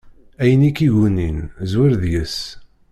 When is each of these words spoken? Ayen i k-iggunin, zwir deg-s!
Ayen 0.41 0.67
i 0.69 0.71
k-iggunin, 0.71 1.39
zwir 1.71 1.93
deg-s! 2.01 2.37